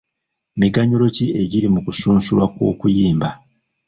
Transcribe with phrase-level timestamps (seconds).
[0.59, 3.29] Miganyulo ki egiri mu kusunsulwa kw'okuyimba?